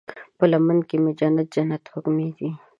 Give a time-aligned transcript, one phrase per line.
[0.37, 2.51] په لمن کې مې جنت، جنت وږمې وی